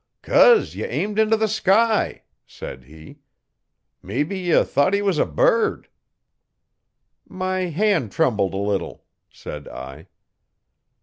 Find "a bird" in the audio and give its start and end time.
5.19-5.89